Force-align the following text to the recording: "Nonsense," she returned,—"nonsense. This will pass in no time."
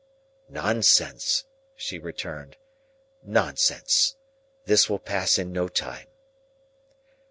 "Nonsense," 0.49 1.43
she 1.75 1.99
returned,—"nonsense. 1.99 4.15
This 4.65 4.89
will 4.89 4.97
pass 4.97 5.37
in 5.37 5.51
no 5.51 5.67
time." 5.67 6.07